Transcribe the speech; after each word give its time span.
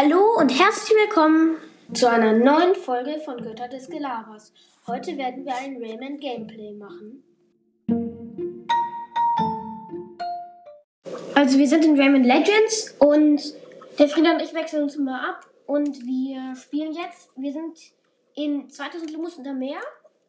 Hallo 0.00 0.36
und 0.38 0.56
herzlich 0.56 0.96
willkommen 0.96 1.56
zu 1.92 2.08
einer 2.08 2.32
neuen 2.32 2.76
Folge 2.76 3.18
von 3.18 3.42
Götter 3.42 3.66
des 3.66 3.90
Gelabers. 3.90 4.52
Heute 4.86 5.18
werden 5.18 5.44
wir 5.44 5.56
ein 5.56 5.76
Rayman 5.82 6.18
Gameplay 6.18 6.72
machen. 6.72 7.24
Also 11.34 11.58
wir 11.58 11.66
sind 11.66 11.84
in 11.84 12.00
Rayman 12.00 12.22
Legends 12.22 12.94
und 13.00 13.42
der 13.98 14.08
Frieda 14.08 14.34
und 14.34 14.42
ich 14.42 14.54
wechseln 14.54 14.84
uns 14.84 14.96
mal 14.98 15.30
ab 15.30 15.44
und 15.66 16.06
wir 16.06 16.54
spielen 16.54 16.92
jetzt. 16.92 17.30
Wir 17.34 17.52
sind 17.52 17.76
in 18.36 18.70
2000 18.70 19.10
Lumus 19.10 19.34
unter 19.34 19.52
Meer. 19.52 19.80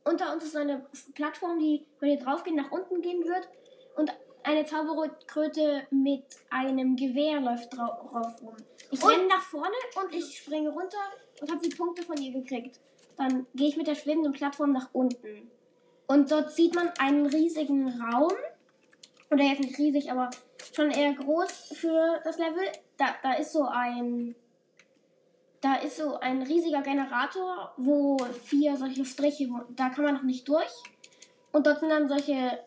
Unter 0.04 0.34
uns 0.34 0.46
ist 0.46 0.56
eine 0.56 0.88
Plattform, 1.14 1.60
die, 1.60 1.86
wenn 2.00 2.10
ihr 2.10 2.20
drauf 2.20 2.44
geht, 2.44 2.56
nach 2.56 2.72
unten 2.72 3.04
gehen 3.04 3.24
wird. 3.24 3.48
Und 3.96 4.12
eine 4.44 4.66
Zauberkröte 4.66 5.88
mit 5.92 6.24
einem 6.50 6.96
Gewehr 6.96 7.40
läuft 7.40 7.76
drauf 7.76 8.42
rum. 8.42 8.56
Ich 8.92 9.06
renne 9.06 9.28
nach 9.28 9.42
vorne 9.44 9.76
und 10.02 10.14
ich 10.14 10.38
springe 10.38 10.70
runter 10.70 10.98
und 11.42 11.52
habe 11.52 11.62
die 11.62 11.76
Punkte 11.76 12.04
von 12.04 12.18
ihr 12.18 12.32
gekriegt. 12.32 12.80
Dann 13.18 13.46
gehe 13.54 13.68
ich 13.68 13.78
mit 13.78 13.88
der 13.88 13.96
schwebenden 13.96 14.34
Plattform 14.34 14.72
nach 14.72 14.90
unten. 14.94 15.52
Und 16.08 16.32
dort 16.32 16.52
sieht 16.54 16.74
man 16.74 16.90
einen 16.98 17.26
riesigen 17.28 18.02
Raum. 18.02 18.34
Oder 19.30 19.44
jetzt 19.44 19.60
nicht 19.60 19.78
riesig, 19.78 20.12
aber 20.12 20.32
schon 20.74 20.90
eher 20.90 21.14
groß 21.14 21.74
für 21.76 22.20
das 22.24 22.40
Level. 22.40 22.64
Da, 22.98 23.16
da 23.22 23.34
ist 23.34 23.52
so 23.52 23.64
ein. 23.64 24.36
Da 25.62 25.76
ist 25.76 25.98
so 25.98 26.18
ein 26.20 26.42
riesiger 26.42 26.82
Generator, 26.82 27.74
wo 27.76 28.18
vier 28.46 28.78
solche 28.78 29.04
Striche, 29.04 29.50
da 29.76 29.90
kann 29.90 30.06
man 30.06 30.16
noch 30.16 30.24
nicht 30.24 30.48
durch. 30.48 30.72
Und 31.52 31.68
dort 31.68 31.82
sind 31.82 31.90
dann 31.90 32.08
solche 32.08 32.60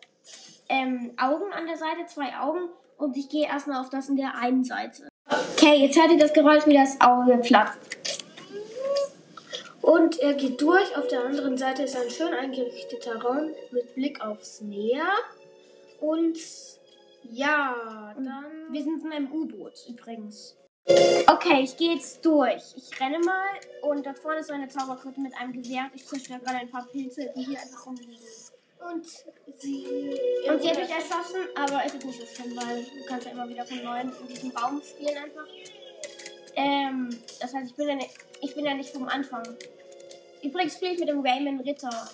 ähm, 0.69 1.11
Augen 1.17 1.51
an 1.53 1.65
der 1.65 1.77
Seite, 1.77 2.05
zwei 2.07 2.37
Augen. 2.37 2.69
Und 2.97 3.17
ich 3.17 3.29
gehe 3.29 3.47
erstmal 3.47 3.81
auf 3.81 3.89
das 3.89 4.09
in 4.09 4.15
der 4.15 4.35
einen 4.37 4.63
Seite. 4.63 5.07
Okay, 5.27 5.75
jetzt 5.75 5.99
hört 5.99 6.11
ihr 6.11 6.19
das 6.19 6.33
Geräusch, 6.33 6.65
wie 6.65 6.73
das 6.73 6.99
Auge 7.01 7.37
platzt. 7.37 8.23
Und 9.81 10.19
er 10.19 10.33
geht 10.33 10.61
durch. 10.61 10.95
Auf 10.95 11.07
der 11.07 11.25
anderen 11.25 11.57
Seite 11.57 11.83
ist 11.83 11.95
ein 11.95 12.09
schön 12.09 12.33
eingerichteter 12.33 13.21
Raum 13.21 13.51
mit 13.71 13.95
Blick 13.95 14.21
aufs 14.21 14.61
Meer. 14.61 15.05
Und 15.99 16.37
ja, 17.23 18.13
dann. 18.15 18.71
Wir 18.71 18.83
sind 18.83 19.03
in 19.03 19.11
einem 19.11 19.31
U-Boot 19.31 19.73
übrigens. 19.89 20.55
Okay, 20.85 21.61
ich 21.63 21.77
gehe 21.77 21.93
jetzt 21.93 22.25
durch. 22.25 22.61
Ich 22.75 22.99
renne 22.99 23.19
mal 23.19 23.45
und 23.83 24.05
da 24.05 24.13
vorne 24.13 24.39
ist 24.39 24.47
so 24.47 24.53
eine 24.53 24.67
Zauberkröte 24.67 25.21
mit 25.21 25.33
einem 25.35 25.53
Gewehr. 25.53 25.89
Ich 25.93 26.05
zerstöre 26.05 26.39
gerade 26.39 26.57
ein 26.57 26.69
paar 26.69 26.85
Pilze, 26.87 27.31
die 27.35 27.43
hier 27.43 27.59
einfach 27.59 27.85
rumliegen. 27.85 28.17
Und 28.91 29.05
sie. 29.59 29.85
Und 30.49 30.61
sie 30.61 30.69
hat 30.69 30.77
mich 30.77 30.89
erschossen, 30.89 31.47
aber 31.55 31.83
es 31.85 31.93
ist 31.93 32.05
nicht 32.05 32.19
so 32.19 32.25
schlimm, 32.25 32.55
weil 32.57 32.83
du 32.83 33.05
kannst 33.07 33.25
ja 33.25 33.31
immer 33.31 33.47
wieder 33.47 33.65
von 33.65 33.83
neuem 33.83 34.11
in 34.21 34.27
diesem 34.27 34.51
Raum 34.51 34.81
spielen 34.81 35.17
einfach. 35.17 35.47
Ähm, 36.55 37.09
das 37.39 37.53
heißt, 37.53 37.71
ich 37.71 37.75
bin 37.75 37.87
ja 37.87 37.95
nicht, 37.95 38.11
ich 38.41 38.53
bin 38.55 38.65
ja 38.65 38.73
nicht 38.73 38.89
vom 38.89 39.07
Anfang. 39.07 39.43
Übrigens 40.41 40.75
spiele 40.75 40.93
ich 40.93 40.99
mit 40.99 41.09
dem 41.09 41.21
Rayman 41.25 41.59
Ritter. 41.61 42.09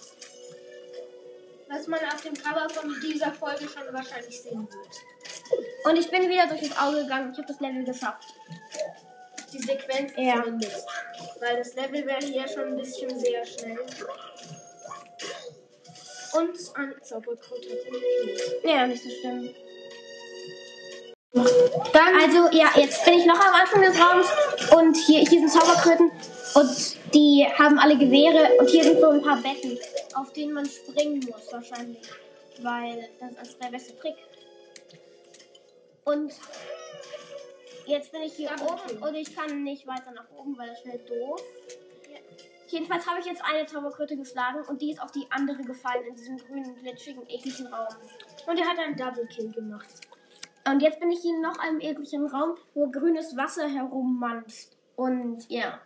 Was 1.67 1.87
man 1.87 1.99
auf 1.99 2.21
dem 2.21 2.33
Cover 2.33 2.69
von 2.69 2.95
dieser 3.01 3.31
Folge 3.33 3.67
schon 3.67 3.91
wahrscheinlich 3.93 4.41
sehen 4.41 4.67
wird. 4.69 5.85
Und 5.85 5.97
ich 5.97 6.09
bin 6.09 6.29
wieder 6.29 6.47
durch 6.47 6.61
das 6.61 6.77
Auge 6.77 7.03
gegangen. 7.03 7.31
Ich 7.31 7.37
habe 7.37 7.47
das 7.47 7.59
Level 7.59 7.83
geschafft. 7.83 8.27
Die 9.51 9.59
Sequenz 9.59 10.13
Ja. 10.15 10.43
zumindest. 10.43 10.85
Weil 11.39 11.57
das 11.57 11.73
Level 11.75 12.05
wäre 12.05 12.25
hier 12.25 12.47
schon 12.47 12.63
ein 12.69 12.77
bisschen 12.77 13.19
sehr 13.19 13.45
schnell. 13.45 13.79
Und 16.33 16.57
ihn 17.65 17.69
gekillt. 17.69 18.63
Ja, 18.63 18.87
nicht 18.87 19.03
so 19.03 19.09
schlimm. 19.09 19.53
Dann 21.31 22.15
Also, 22.21 22.57
ja, 22.57 22.69
jetzt 22.75 23.05
bin 23.05 23.19
ich 23.19 23.25
noch 23.25 23.39
am 23.39 23.53
Anfang 23.53 23.81
des 23.81 23.99
Raums 23.99 24.27
und 24.75 24.97
hier, 24.97 25.19
hier 25.19 25.39
sind 25.39 25.51
Zauberkröten 25.51 26.11
und 26.55 27.13
die 27.13 27.45
haben 27.57 27.77
alle 27.79 27.97
Gewehre 27.97 28.55
und 28.57 28.69
hier 28.69 28.83
sind 28.83 28.99
so 28.99 29.09
ein 29.09 29.21
paar 29.21 29.37
Betten, 29.37 29.77
auf 30.15 30.33
denen 30.33 30.53
man 30.53 30.65
springen 30.65 31.19
muss 31.19 31.51
wahrscheinlich, 31.51 31.99
weil 32.61 33.09
das 33.19 33.47
ist 33.47 33.63
der 33.63 33.69
beste 33.69 33.97
Trick. 33.99 34.15
Und 36.03 36.33
jetzt 37.85 38.11
bin 38.11 38.23
ich 38.23 38.33
hier 38.33 38.51
oben 38.61 38.97
und 39.01 39.15
ich 39.15 39.35
kann 39.35 39.63
nicht 39.63 39.85
weiter 39.85 40.11
nach 40.11 40.25
oben, 40.35 40.57
weil 40.57 40.69
das 40.69 40.83
wäre 40.83 40.97
doof. 40.97 41.41
Jedenfalls 42.69 43.07
habe 43.07 43.19
ich 43.19 43.25
jetzt 43.25 43.43
eine 43.43 43.65
Zauberkröte 43.65 44.15
geschlagen 44.15 44.63
und 44.67 44.81
die 44.81 44.91
ist 44.91 45.01
auf 45.01 45.11
die 45.11 45.25
andere 45.31 45.63
gefallen 45.63 46.05
in 46.07 46.15
diesem 46.15 46.37
grünen, 46.37 46.75
glitschigen, 46.75 47.27
ekligen 47.27 47.67
Raum. 47.67 47.87
Und 48.45 48.59
er 48.59 48.67
hat 48.67 48.77
einen 48.77 48.95
Double 48.95 49.25
Kill 49.27 49.51
gemacht. 49.51 49.87
Und 50.65 50.81
jetzt 50.81 50.99
bin 50.99 51.11
ich 51.11 51.21
hier 51.21 51.33
in 51.33 51.41
noch 51.41 51.57
einem 51.57 51.79
ekligen 51.79 52.27
Raum, 52.27 52.55
wo 52.75 52.89
grünes 52.89 53.35
Wasser 53.35 53.67
herummanscht. 53.67 54.69
Und 54.95 55.49
ja, 55.49 55.79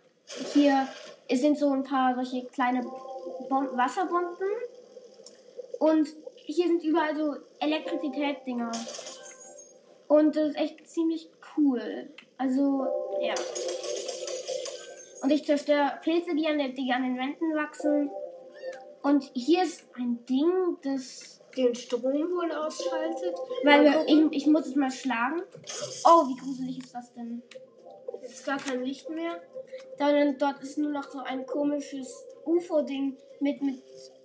hier 0.52 0.86
sind 1.32 1.58
so 1.58 1.70
ein 1.70 1.84
paar 1.84 2.14
solche 2.14 2.44
kleine 2.46 2.82
Bom 3.48 3.68
Wasserbomben. 3.76 4.48
Und 5.78 6.08
hier 6.36 6.66
sind 6.66 6.84
überall 6.84 7.16
so 7.16 7.36
Elektrizität-Dinger. 7.60 8.72
Und 10.08 10.36
das 10.36 10.50
ist 10.50 10.56
echt 10.56 10.88
ziemlich 10.88 11.30
cool. 11.56 12.10
Also, 12.36 12.86
ja. 13.20 13.34
Und 15.24 15.30
ich 15.30 15.46
zerstöre 15.46 15.98
Pilze, 16.02 16.34
die 16.34 16.46
an, 16.46 16.58
der, 16.58 16.68
die 16.68 16.92
an 16.92 17.02
den 17.02 17.16
Wänden 17.16 17.54
wachsen. 17.54 18.10
Und 19.02 19.30
hier 19.32 19.62
ist 19.62 19.86
ein 19.96 20.22
Ding, 20.26 20.76
das 20.82 21.40
Den 21.56 21.74
Strom 21.74 22.02
wohl 22.02 22.52
ausschaltet. 22.52 23.34
weil 23.62 23.84
wir, 23.84 24.04
ich, 24.06 24.42
ich 24.42 24.46
muss 24.46 24.66
es 24.66 24.74
mal 24.74 24.90
schlagen. 24.90 25.40
Oh, 26.04 26.28
wie 26.28 26.36
gruselig 26.36 26.78
ist 26.84 26.94
das 26.94 27.10
denn? 27.14 27.42
Jetzt 28.20 28.44
gar 28.44 28.58
kein 28.58 28.84
Licht 28.84 29.08
mehr. 29.08 29.40
Dann 29.96 30.36
dort 30.36 30.62
ist 30.62 30.76
nur 30.76 30.90
noch 30.90 31.10
so 31.10 31.20
ein 31.20 31.46
komisches 31.46 32.26
UFO-Ding 32.44 33.16
mit, 33.40 33.62
mit 33.62 33.82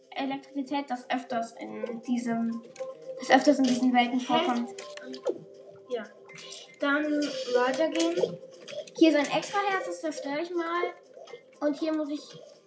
Elektrizität, 0.10 0.90
das 0.90 1.10
öfters 1.10 1.54
in 1.54 2.02
diesem, 2.02 2.62
das 3.20 3.32
öfters 3.32 3.60
in 3.60 3.64
diesen 3.64 3.94
Welten 3.94 4.20
vorkommt. 4.20 4.70
Ja. 5.90 6.04
Dann 6.82 7.06
weitergehen. 7.06 8.38
Hier 9.00 9.10
ist 9.10 9.16
ein 9.16 9.38
extra 9.38 9.60
Herz, 9.70 9.86
das 9.86 10.02
zerstöre 10.02 10.42
ich 10.42 10.52
mal. 10.54 10.94
Und 11.62 11.80
hier 11.80 11.94
muss 11.94 12.10
ich, 12.10 12.22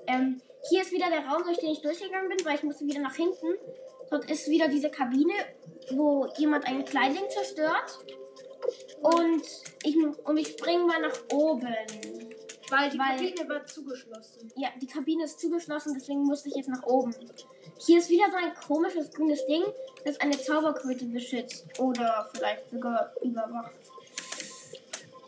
ähm, 0.07 0.41
hier 0.71 0.81
ist 0.81 0.91
wieder 0.91 1.11
der 1.11 1.27
Raum, 1.27 1.43
durch 1.45 1.59
den 1.59 1.73
ich 1.73 1.83
durchgegangen 1.83 2.31
bin, 2.31 2.43
weil 2.47 2.55
ich 2.55 2.63
musste 2.63 2.87
wieder 2.87 3.01
nach 3.01 3.15
hinten. 3.15 3.55
Dort 4.11 4.31
ist 4.31 4.49
wieder 4.49 4.69
diese 4.69 4.91
Kabine, 4.91 5.35
wo 5.91 6.27
jemand 6.39 6.67
ein 6.67 6.87
Kleidling 6.87 7.29
zerstört. 7.29 7.99
Und 9.03 9.43
ich, 9.85 9.97
und 10.25 10.37
ich 10.39 10.49
springe 10.49 10.85
mal 10.85 11.01
nach 11.03 11.19
oben. 11.33 11.75
Weil 12.71 12.89
die 12.91 12.99
Weil- 12.99 13.17
Kabine 13.17 13.49
war 13.51 13.67
zugeschlossen. 13.67 14.51
Ja, 14.57 14.71
die 14.81 14.87
Kabine 14.87 15.25
ist 15.25 15.39
zugeschlossen, 15.39 15.93
deswegen 15.95 16.23
musste 16.23 16.49
ich 16.49 16.55
jetzt 16.55 16.69
nach 16.71 16.83
oben. 16.85 17.15
Hier 17.79 17.99
ist 17.99 18.09
wieder 18.09 18.31
so 18.31 18.37
ein 18.39 18.55
komisches 18.67 19.11
grünes 19.11 19.45
Ding, 19.45 19.65
das 20.07 20.19
eine 20.21 20.39
Zauberkröte 20.39 21.05
beschützt. 21.05 21.67
Oder 21.79 22.31
vielleicht 22.33 22.71
sogar 22.71 23.13
überwacht. 23.21 23.73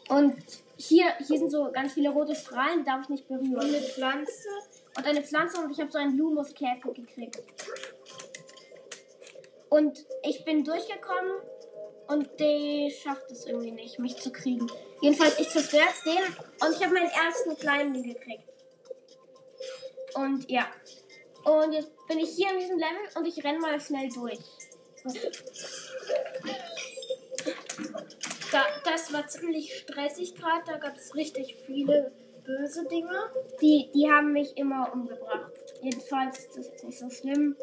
Und 0.09 0.64
hier, 0.89 1.07
hier 1.19 1.39
sind 1.39 1.51
so 1.51 1.71
ganz 1.73 1.95
viele 1.95 2.11
rote 2.11 2.35
Strahlen, 2.35 2.81
die 2.81 2.85
darf 2.85 3.03
ich 3.03 3.09
nicht 3.09 3.31
Und 3.31 3.43
berühren. 3.43 3.75
eine 3.75 3.81
Pflanze. 3.81 4.49
Und 4.97 5.07
eine 5.07 5.23
Pflanze 5.23 5.61
und 5.61 5.73
ich 5.73 5.81
habe 5.81 5.91
so 5.91 5.99
einen 5.99 6.17
Lumuskäfer 6.17 6.93
gekriegt. 6.93 7.43
Und 9.71 10.07
ich 10.23 10.45
bin 10.45 10.63
durchgekommen 10.63 11.33
und 12.07 12.29
der 12.39 12.91
schafft 12.91 13.31
es 13.31 13.47
irgendwie 13.47 13.73
nicht, 13.73 13.99
mich 13.99 14.17
zu 14.17 14.31
kriegen. 14.31 14.71
Jedenfalls, 15.01 15.39
ich 15.39 15.51
zerstöre 15.51 15.83
den 16.05 16.23
und 16.61 16.77
ich 16.77 16.83
habe 16.83 16.95
meinen 16.95 17.11
ersten 17.11 17.57
kleinen 17.57 18.03
gekriegt. 18.03 18.45
Und 20.15 20.49
ja. 20.49 20.67
Und 21.45 21.73
jetzt 21.73 21.91
bin 22.07 22.21
ich 22.21 22.31
hier 22.31 22.53
in 22.53 22.61
diesem 22.61 22.79
Level 22.79 23.09
und 23.17 23.27
ich 23.27 23.43
renne 23.43 23.59
mal 23.59 23.81
schnell 23.81 24.09
durch. 24.11 24.39
Da, 28.55 28.63
das 28.85 29.13
war 29.13 29.27
ziemlich 29.27 29.77
stressig 29.77 30.37
gerade. 30.37 30.63
Da 30.65 30.77
gab 30.77 30.97
es 30.97 31.17
richtig 31.17 31.57
viele 31.67 32.13
böse 32.45 32.87
Dinge. 32.87 33.11
Die, 33.61 33.91
die 33.93 34.09
haben 34.09 34.33
mich 34.33 34.57
immer 34.57 34.93
umgebracht. 34.93 35.51
Jedenfalls 35.83 36.39
ist 36.39 36.57
das 36.57 36.69
jetzt 36.69 36.85
nicht 36.85 36.99
so 37.01 37.11
schlimm. 37.11 37.57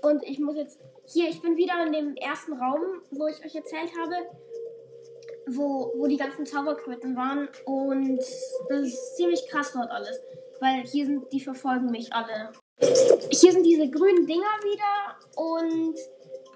Und 0.00 0.22
ich 0.22 0.38
muss 0.38 0.56
jetzt. 0.56 0.80
Hier, 1.04 1.28
ich 1.28 1.42
bin 1.42 1.58
wieder 1.58 1.84
in 1.86 1.92
dem 1.92 2.16
ersten 2.16 2.54
Raum, 2.54 2.80
wo 3.10 3.26
ich 3.26 3.44
euch 3.44 3.54
erzählt 3.54 3.90
habe, 4.00 4.14
wo, 5.48 5.92
wo 5.94 6.06
die 6.06 6.16
ganzen 6.16 6.46
Zauberkröten 6.46 7.14
waren. 7.14 7.50
Und 7.66 8.18
das 8.70 8.80
ist 8.80 9.16
ziemlich 9.18 9.46
krass 9.50 9.72
dort 9.74 9.90
alles. 9.90 10.18
Weil 10.60 10.82
hier 10.86 11.04
sind, 11.04 11.30
die 11.30 11.40
verfolgen 11.40 11.90
mich 11.90 12.10
alle. 12.14 12.52
Hier 13.30 13.52
sind 13.52 13.66
diese 13.66 13.90
grünen 13.90 14.26
Dinger 14.26 14.56
wieder 14.62 15.18
und 15.36 15.98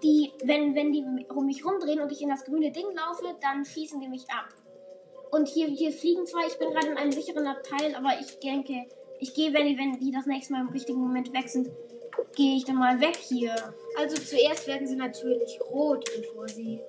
die, 0.02 0.32
wenn, 0.44 0.75
wenn 0.75 0.93
die 0.93 1.04
um 1.28 1.46
mich 1.46 1.64
rumdrehen 1.64 2.00
und 2.00 2.10
ich 2.10 2.22
in 2.22 2.28
das 2.28 2.44
grüne 2.44 2.72
Ding 2.72 2.87
laufe, 2.94 3.37
dann 3.40 3.64
schießen 3.64 4.00
die 4.00 4.08
mich 4.08 4.28
ab. 4.31 4.49
Und 5.31 5.49
hier, 5.49 5.66
hier 5.66 5.93
fliegen 5.93 6.26
zwei, 6.26 6.46
ich 6.46 6.58
bin 6.58 6.70
gerade 6.70 6.88
in 6.88 6.99
einem 6.99 7.12
sicheren 7.12 7.46
Abteil, 7.46 7.94
aber 7.94 8.10
ich 8.20 8.38
denke, 8.40 8.87
ich 9.19 9.34
gehe, 9.34 9.54
wenn 9.54 9.66
die, 9.66 9.78
wenn 9.78 9.99
die 9.99 10.10
das 10.10 10.26
nächste 10.26 10.52
Mal 10.52 10.62
im 10.62 10.69
richtigen 10.69 11.00
Moment 11.00 11.32
weg 11.32 11.49
sind, 11.49 11.70
gehe 12.37 12.56
ich 12.56 12.64
dann 12.64 12.76
mal 12.76 13.00
weg 13.00 13.16
hier. 13.16 13.54
Also 13.96 14.16
zuerst 14.16 14.66
werden 14.66 14.87
sie 14.87 14.96
natürlich 14.96 15.60
rot, 15.70 16.05
bevor 16.16 16.48
sie. 16.48 16.81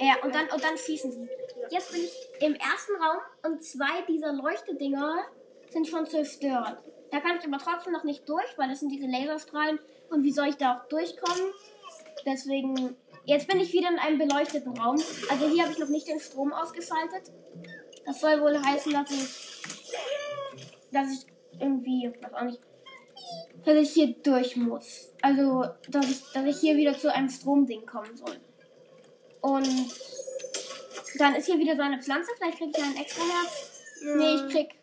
Ja, 0.00 0.14
und 0.24 0.34
dann, 0.34 0.48
und 0.52 0.64
dann 0.64 0.76
schießen 0.76 1.12
sie. 1.12 1.28
jetzt 1.70 1.92
bin 1.92 2.02
ich 2.02 2.28
im 2.40 2.54
ersten 2.54 2.92
Raum 2.96 3.18
und 3.44 3.62
zwei 3.62 4.02
dieser 4.08 4.32
Leuchtedinger 4.32 5.18
sind 5.70 5.86
schon 5.86 6.06
zerstört. 6.06 6.78
Da 7.10 7.20
kann 7.20 7.36
ich 7.38 7.46
aber 7.46 7.58
trotzdem 7.58 7.92
noch 7.92 8.04
nicht 8.04 8.28
durch, 8.28 8.56
weil 8.56 8.68
das 8.68 8.80
sind 8.80 8.90
diese 8.90 9.06
Laserstrahlen. 9.06 9.78
Und 10.10 10.24
wie 10.24 10.32
soll 10.32 10.48
ich 10.48 10.56
da 10.56 10.78
auch 10.78 10.88
durchkommen? 10.88 11.52
Deswegen, 12.24 12.96
jetzt 13.24 13.48
bin 13.48 13.60
ich 13.60 13.72
wieder 13.72 13.88
in 13.90 13.98
einem 13.98 14.18
beleuchteten 14.18 14.76
Raum. 14.76 14.96
Also 15.30 15.48
hier 15.48 15.62
habe 15.62 15.72
ich 15.72 15.78
noch 15.78 15.88
nicht 15.88 16.08
den 16.08 16.20
Strom 16.20 16.52
ausgeschaltet. 16.52 17.32
Das 18.04 18.20
soll 18.20 18.40
wohl 18.40 18.60
heißen, 18.60 18.92
dass 18.92 19.10
ich, 19.10 19.92
dass 20.90 21.08
ich 21.12 21.26
irgendwie, 21.60 22.12
weiß 22.20 22.34
auch 22.34 22.42
nicht, 22.42 22.60
dass 23.64 23.76
ich 23.76 23.92
hier 23.92 24.14
durch 24.22 24.56
muss. 24.56 25.12
Also, 25.22 25.66
dass 25.88 26.10
ich, 26.10 26.20
dass 26.32 26.44
ich 26.44 26.58
hier 26.58 26.76
wieder 26.76 26.98
zu 26.98 27.12
einem 27.12 27.28
Stromding 27.28 27.86
kommen 27.86 28.16
soll. 28.16 28.36
Und 29.40 29.68
dann 31.18 31.34
ist 31.34 31.46
hier 31.46 31.58
wieder 31.58 31.76
so 31.76 31.82
eine 31.82 32.02
Pflanze. 32.02 32.30
Vielleicht 32.36 32.58
kriege 32.58 32.72
ich 32.76 32.82
einen 32.82 32.96
extra 32.96 33.22
Herz. 33.22 33.70
Nee, 34.02 34.34
ich 34.34 34.52
krieg 34.52 34.74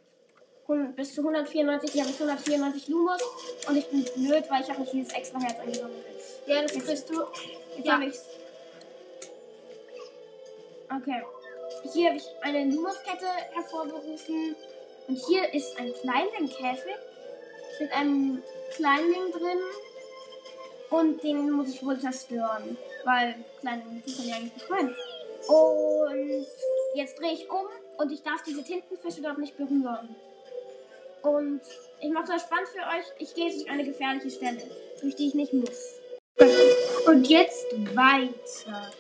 bis 0.95 1.15
zu 1.15 1.21
194. 1.21 1.91
Hier 1.91 2.03
habe 2.03 2.11
ich 2.11 2.19
194 2.19 2.87
Lumos. 2.87 3.21
Und 3.67 3.77
ich 3.77 3.87
bin 3.87 4.05
blöd, 4.15 4.45
weil 4.49 4.61
ich 4.61 4.69
habe 4.69 4.81
nicht 4.81 4.93
dieses 4.93 5.13
extra 5.13 5.39
Herz 5.39 5.59
eingesammelt. 5.59 6.05
Ja, 6.49 6.63
das 6.63 6.71
kriegst 6.71 7.07
du. 7.11 7.13
jetzt 7.75 7.85
Ja. 7.85 7.93
habe 7.93 8.05
ich's. 8.05 8.25
Okay. 10.89 11.23
Hier 11.93 12.07
habe 12.07 12.17
ich 12.17 12.25
eine 12.41 12.73
Lumoskette 12.73 13.27
hervorgerufen. 13.51 14.55
Und 15.07 15.15
hier 15.27 15.53
ist 15.53 15.79
ein 15.79 15.93
Kleinling-Käfig 16.01 16.95
mit 17.79 17.91
einem 17.93 18.41
Kleinling 18.71 19.31
drin. 19.31 19.59
Und 20.89 21.23
den 21.23 21.51
muss 21.51 21.69
ich 21.69 21.85
wohl 21.85 21.99
zerstören. 21.99 22.77
Weil 23.03 23.35
Kleinlinge 23.59 24.01
sind 24.07 24.27
ja 24.27 24.37
eigentlich 24.37 24.53
nicht 24.55 24.71
rein. 24.71 24.95
Und 25.47 26.47
jetzt 26.95 27.19
drehe 27.19 27.33
ich 27.33 27.47
um 27.51 27.67
und 27.97 28.11
ich 28.11 28.23
darf 28.23 28.41
diese 28.41 28.63
Tintenfische 28.63 29.21
dort 29.21 29.37
nicht 29.37 29.55
berühren. 29.55 30.15
Und 31.21 31.61
ich 32.01 32.09
mache 32.09 32.31
das 32.31 32.41
spannend 32.41 32.69
für 32.69 32.79
euch. 32.79 33.05
Ich 33.19 33.35
gehe 33.35 33.51
durch 33.51 33.69
eine 33.69 33.83
gefährliche 33.85 34.31
Stelle, 34.31 34.63
durch 34.99 35.15
die 35.15 35.27
ich 35.27 35.35
nicht 35.35 35.53
muss. 35.53 35.98
Und 37.05 37.27
jetzt 37.27 37.67
weiter. 37.95 38.91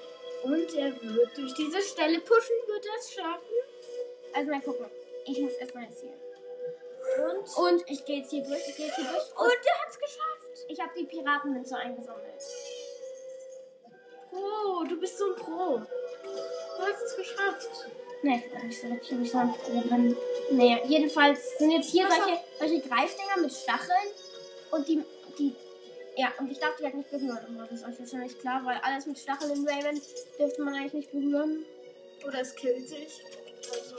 Und 0.43 0.73
er 0.75 1.01
wird 1.01 1.37
durch 1.37 1.53
diese 1.53 1.81
Stelle 1.81 2.19
pushen, 2.21 2.55
wird 2.67 2.85
er 2.85 2.99
es 2.99 3.13
schaffen. 3.13 3.55
Also 4.33 4.51
mal 4.51 4.61
gucken. 4.61 4.85
Ich 5.25 5.39
muss 5.39 5.53
erstmal 5.53 5.83
jetzt 5.83 6.01
hier. 6.01 6.13
Und, 7.25 7.57
Und 7.57 7.89
ich 7.89 8.05
gehe 8.05 8.19
jetzt 8.19 8.31
hier 8.31 8.43
durch, 8.43 8.67
ich 8.67 8.75
gehe 8.75 8.87
jetzt 8.87 8.95
hier 8.95 9.05
durch. 9.05 9.31
und 9.37 9.65
er 9.65 9.81
hat 9.81 9.89
es 9.89 9.99
geschafft. 9.99 10.65
Ich 10.67 10.79
habe 10.79 10.91
die 10.97 11.05
Piratenmünze 11.05 11.75
eingesammelt. 11.75 12.43
Oh, 14.31 14.83
du 14.87 14.99
bist 14.99 15.17
so 15.17 15.25
ein 15.25 15.35
Pro. 15.35 15.79
Du 15.79 16.83
hast 16.83 17.01
es 17.01 17.15
geschafft. 17.15 17.69
Nee, 18.21 18.43
ich 18.45 18.51
bin 18.51 18.67
nicht 18.67 18.81
so 18.81 19.15
nicht 19.15 19.31
so 19.31 19.37
ein 19.37 19.53
Pro 19.53 19.81
drin. 19.87 20.17
Nee, 20.51 20.81
jedenfalls 20.85 21.57
sind 21.57 21.71
jetzt 21.71 21.89
hier 21.89 22.05
Was 22.05 22.15
solche, 22.17 22.39
solche 22.59 22.87
Greifdinger 22.87 23.37
mit 23.41 23.51
Stacheln. 23.51 24.07
Und 24.71 24.87
die, 24.87 25.03
die, 25.37 25.55
ja, 26.15 26.31
und 26.39 26.51
ich 26.51 26.59
darf 26.59 26.75
die 26.77 26.83
halt 26.83 26.95
nicht 26.95 27.09
berühren. 27.09 27.39
Aber 27.55 27.67
das 27.67 27.81
ist 27.81 27.87
euch 27.87 27.99
wahrscheinlich 27.99 28.39
klar, 28.39 28.61
weil 28.65 28.77
alles 28.83 29.05
mit 29.05 29.17
Stacheln 29.17 29.51
in 29.51 29.67
Raven 29.67 30.01
dürfte 30.37 30.63
man 30.63 30.75
eigentlich 30.75 30.93
nicht 30.93 31.11
berühren. 31.11 31.65
Oder 32.27 32.41
es 32.41 32.55
killt 32.55 32.89
dich. 32.89 33.21
Also, 33.71 33.95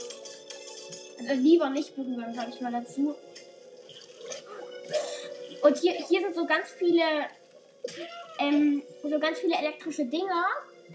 Also 1.19 1.33
lieber 1.41 1.69
nicht 1.69 1.95
berühren, 1.95 2.33
sag 2.33 2.49
ich 2.49 2.61
mal 2.61 2.71
dazu. 2.71 3.15
Und 5.61 5.77
hier, 5.77 5.93
hier 5.93 6.21
sind 6.21 6.35
so 6.35 6.45
ganz 6.45 6.69
viele, 6.71 7.03
ähm, 8.39 8.81
so 9.03 9.19
ganz 9.19 9.39
viele 9.39 9.55
elektrische 9.55 10.05
Dinger 10.05 10.45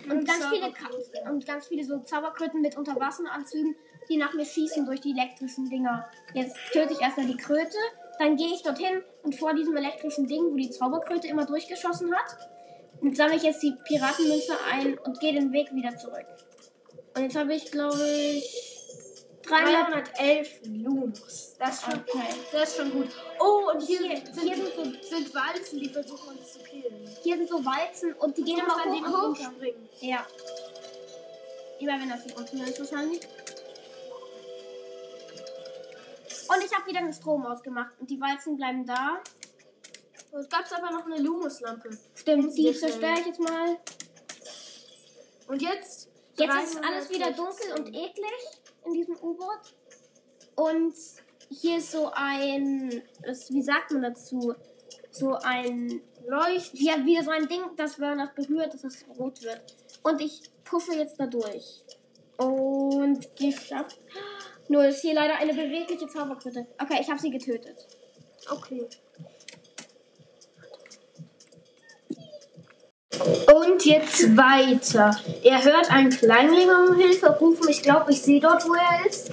und, 0.04 0.12
Und 0.12 0.24
ganz 0.26 0.46
viele. 0.46 0.72
Ka- 0.72 1.30
und 1.30 1.46
ganz 1.46 1.68
viele 1.68 1.84
so 1.84 1.98
Zauberkröten 2.00 2.60
mit 2.60 2.76
Unterwasseranzügen, 2.76 3.76
die 4.08 4.16
nach 4.16 4.34
mir 4.34 4.44
schießen 4.44 4.84
durch 4.86 5.00
die 5.00 5.12
elektrischen 5.12 5.68
Dinger. 5.68 6.08
Jetzt 6.34 6.56
töte 6.72 6.92
ich 6.92 7.00
erstmal 7.00 7.26
die 7.26 7.36
Kröte, 7.36 7.78
dann 8.18 8.36
gehe 8.36 8.52
ich 8.54 8.62
dorthin 8.62 9.02
und 9.22 9.34
vor 9.34 9.54
diesem 9.54 9.76
elektrischen 9.76 10.26
Ding, 10.26 10.52
wo 10.52 10.56
die 10.56 10.70
Zauberkröte 10.70 11.26
immer 11.28 11.44
durchgeschossen 11.46 12.14
hat, 12.14 12.36
sammle 13.14 13.36
ich 13.36 13.42
jetzt 13.42 13.62
die 13.62 13.74
Piratenmünze 13.86 14.52
ein 14.72 14.98
und 14.98 15.20
gehe 15.20 15.32
den 15.34 15.52
Weg 15.52 15.72
wieder 15.74 15.96
zurück. 15.96 16.26
Und 17.14 17.22
jetzt 17.22 17.36
habe 17.36 17.54
ich, 17.54 17.70
glaube 17.70 18.02
ich, 18.02 18.72
300 19.42 20.08
311 20.18 20.60
Lumos. 20.64 21.54
Das 21.58 21.74
ist, 21.76 21.82
schon, 21.84 21.94
Okay. 22.00 22.26
das 22.52 22.70
ist 22.70 22.76
schon 22.78 22.90
gut. 22.92 23.08
Oh, 23.38 23.70
und 23.72 23.80
hier, 23.82 24.00
Hier- 24.00 24.16
sind, 24.32 24.40
hier 24.42 24.56
sind 24.56 24.74
so- 24.74 25.08
sind 25.08 25.34
Walzen, 25.34 25.78
die 25.78 25.88
versuchen 25.88 26.36
uns 26.36 26.52
zu 26.54 26.58
killen. 26.60 27.08
Hier 27.22 27.36
sind 27.36 27.48
so 27.48 27.64
Walzen 27.64 28.12
und 28.14 28.36
die 28.36 28.42
gehen 28.42 28.58
immer 28.58 28.74
hoch 28.74 28.82
denen 28.82 29.04
und 29.04 29.14
runter. 29.14 29.52
Ja. 30.00 30.26
Immer 31.78 32.00
wenn 32.00 32.08
das 32.08 32.24
hier 32.24 32.36
unten 32.36 32.60
ist 32.62 32.80
wahrscheinlich. 32.80 33.20
Und 36.48 36.64
ich 36.64 36.72
habe 36.74 36.86
wieder 36.88 37.00
den 37.00 37.12
Strom 37.12 37.44
ausgemacht 37.46 37.92
und 37.98 38.10
die 38.10 38.20
Walzen 38.20 38.56
bleiben 38.56 38.86
da. 38.86 39.20
Und 40.32 40.50
gab 40.50 40.64
es 40.64 40.72
aber 40.72 40.90
noch 40.90 41.06
eine 41.06 41.18
Lumos-Lampe. 41.18 41.90
Stimmt, 42.14 42.56
die 42.56 42.64
Jetzt 42.64 42.80
zerstöre 42.80 43.20
ich 43.20 43.26
jetzt 43.26 43.40
mal. 43.40 43.78
Und 45.48 45.62
jetzt? 45.62 46.08
Jetzt 46.36 46.74
ist 46.74 46.84
alles 46.84 47.08
wieder 47.10 47.32
316. 47.32 47.36
dunkel 47.36 47.72
und 47.78 47.88
eklig 47.88 48.60
in 48.84 48.92
diesem 48.92 49.16
U-Boot. 49.16 49.74
Und 50.56 50.94
hier 51.48 51.78
ist 51.78 51.92
so 51.92 52.10
ein, 52.12 53.02
wie 53.48 53.62
sagt 53.62 53.92
man 53.92 54.02
dazu? 54.02 54.54
So 55.10 55.34
ein, 55.34 56.02
Leucht. 56.26 56.74
wie, 56.74 57.06
wieder 57.06 57.22
so 57.22 57.30
ein 57.30 57.48
Ding, 57.48 57.62
das 57.76 57.98
wenn 58.00 58.18
das 58.18 58.34
berührt, 58.34 58.74
dass 58.74 58.84
es 58.84 59.04
rot 59.18 59.42
wird. 59.42 59.74
Und 60.02 60.20
ich 60.20 60.50
pushe 60.64 60.94
jetzt 60.94 61.18
da 61.18 61.26
durch. 61.26 61.84
Und 62.36 63.34
geschafft. 63.36 63.98
Nur 64.68 64.84
ist 64.86 65.00
hier 65.00 65.14
leider 65.14 65.36
eine 65.36 65.52
bewegliche 65.54 66.06
Zauberkröte. 66.08 66.66
Okay, 66.80 66.98
ich 67.00 67.08
habe 67.08 67.20
sie 67.20 67.30
getötet. 67.30 67.86
Okay. 68.50 68.86
Und 73.54 73.84
jetzt 73.84 74.36
weiter. 74.36 75.18
Er 75.42 75.64
hört 75.64 75.90
einen 75.90 76.10
Kleinling 76.10 76.68
um 76.68 76.96
Hilfe 76.96 77.28
rufen. 77.38 77.68
Ich 77.68 77.82
glaube, 77.82 78.12
ich 78.12 78.20
sehe 78.20 78.40
dort, 78.40 78.66
wo 78.68 78.74
er 78.74 79.06
ist. 79.06 79.30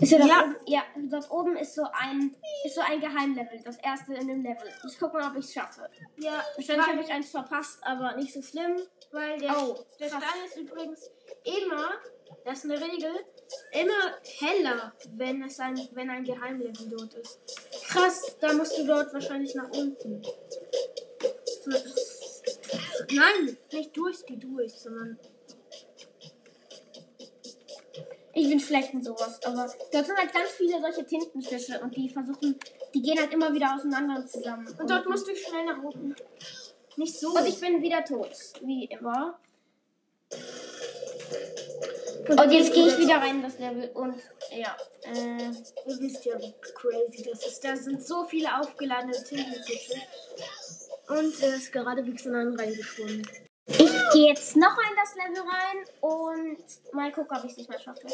Ist 0.00 0.12
ja, 0.12 0.18
Ja. 0.18 0.42
Oben, 0.42 0.56
ja, 0.66 0.82
dort 1.10 1.30
oben 1.30 1.56
ist 1.56 1.74
so 1.74 1.82
ein 1.98 2.34
ist 2.64 2.74
so 2.74 2.82
ein 2.82 3.00
Geheimlevel, 3.00 3.60
das 3.64 3.78
erste 3.78 4.12
in 4.14 4.28
dem 4.28 4.42
Level. 4.42 4.68
Ich 4.86 4.98
guck 4.98 5.12
mal, 5.14 5.26
ob 5.30 5.36
ich 5.38 5.46
es 5.46 5.54
schaffe. 5.54 5.88
Ja, 6.18 6.44
Wahrscheinlich 6.56 6.86
habe 6.86 7.00
ich 7.00 7.10
eins 7.10 7.30
verpasst, 7.30 7.78
aber 7.82 8.14
nicht 8.16 8.32
so 8.32 8.42
schlimm. 8.42 8.76
weil 9.10 9.38
der, 9.38 9.56
Oh, 9.58 9.78
der. 9.98 10.08
Stein 10.08 10.22
ist 10.46 10.56
übrigens 10.58 11.10
immer, 11.44 11.88
das 12.44 12.58
ist 12.58 12.70
eine 12.70 12.74
Regel, 12.80 13.10
immer 13.72 14.14
heller, 14.38 14.92
wenn 15.16 15.42
es 15.42 15.58
ein, 15.60 15.76
wenn 15.92 16.10
ein 16.10 16.24
Geheimlevel 16.24 16.88
dort 16.88 17.14
ist. 17.14 17.38
Krass, 17.88 18.36
da 18.40 18.52
musst 18.52 18.78
du 18.78 18.86
dort 18.86 19.12
wahrscheinlich 19.12 19.54
nach 19.54 19.70
unten. 19.70 20.22
Nein, 23.12 23.56
nicht 23.72 23.96
durch 23.96 24.24
die 24.24 24.38
durch, 24.38 24.72
sondern 24.72 25.18
Ich 28.38 28.50
bin 28.50 28.60
schlecht 28.60 28.92
in 28.92 29.02
sowas, 29.02 29.42
aber 29.44 29.72
dort 29.92 30.06
sind 30.06 30.18
halt 30.18 30.30
ganz 30.30 30.50
viele 30.50 30.78
solche 30.78 31.06
Tintenfische 31.06 31.80
und 31.80 31.96
die 31.96 32.10
versuchen, 32.10 32.58
die 32.92 33.00
gehen 33.00 33.18
halt 33.18 33.32
immer 33.32 33.50
wieder 33.54 33.74
auseinander 33.74 34.16
und 34.16 34.30
zusammen. 34.30 34.68
Und 34.78 34.90
dort 34.90 35.08
musst 35.08 35.26
du 35.26 35.34
schnell 35.34 35.64
nach 35.64 35.82
oben. 35.82 36.14
Nicht 36.96 37.18
so. 37.18 37.30
und 37.30 37.46
ich 37.46 37.58
bin 37.58 37.80
wieder 37.80 38.04
tot, 38.04 38.36
wie 38.62 38.84
immer. 38.84 39.38
Und 42.28 42.50
jetzt 42.50 42.72
gehe 42.72 42.88
ich 42.88 42.98
wieder 42.98 43.16
rein 43.16 43.36
in 43.36 43.42
das 43.42 43.58
Level 43.58 43.90
und 43.94 44.16
ja, 44.50 44.76
äh, 45.02 45.50
Ihr 45.86 46.00
wisst 46.00 46.24
ja, 46.24 46.38
wie 46.38 46.54
crazy 46.74 47.22
das 47.22 47.46
ist. 47.46 47.64
Da 47.64 47.76
sind 47.76 48.04
so 48.04 48.24
viele 48.24 48.48
aufgeladene 48.60 49.12
Tintenfische. 49.12 49.94
Und 51.08 51.40
er 51.42 51.54
ist 51.54 51.72
geradewegs 51.72 52.26
in 52.26 52.34
einen 52.34 52.58
reingeschwommen. 52.58 53.26
ich 53.68 54.10
gehe 54.12 54.28
jetzt 54.28 54.56
noch 54.56 54.76
in 54.78 54.96
das 54.96 55.14
Level 55.14 55.42
rein 55.48 55.84
und 56.00 56.94
mal 56.94 57.12
gucken, 57.12 57.36
ob 57.36 57.44
ich 57.44 57.52
es 57.52 57.56
nicht 57.58 57.70
mehr 57.70 57.78
schaffe. 57.78 58.06